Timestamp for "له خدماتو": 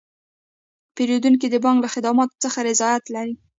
1.83-2.41